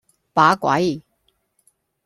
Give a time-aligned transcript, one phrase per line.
[0.33, 1.03] 把鬼!